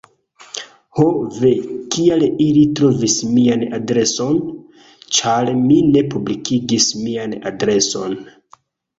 "Ho 0.99 1.03
ve, 1.41 1.49
kial 1.95 2.23
ili 2.45 2.63
trovis 2.79 3.17
mian 3.35 3.65
adreson?" 3.79 4.39
ĉar 5.17 5.51
mi 5.59 5.77
ne 5.97 6.03
publikigis 6.15 6.89
mian 7.03 7.37
adreson. 7.51 8.17